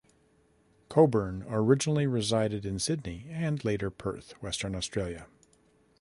Coburn 0.89 1.45
originally 1.47 2.07
resided 2.07 2.65
in 2.65 2.79
Sydney, 2.79 3.27
and 3.29 3.63
later 3.63 3.91
Perth, 3.91 4.31
Western 4.41 4.73
Australia. 4.73 5.27